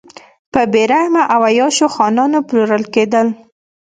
[0.53, 3.27] په بې رحمه او عیاشو خانانو پلورل کېدل.